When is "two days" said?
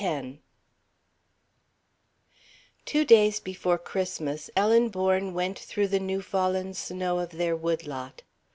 2.85-3.39